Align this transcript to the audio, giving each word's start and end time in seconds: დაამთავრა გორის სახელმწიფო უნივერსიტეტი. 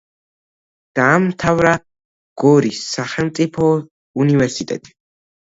დაამთავრა 0.99 1.73
გორის 2.45 2.81
სახელმწიფო 2.95 3.69
უნივერსიტეტი. 4.27 4.97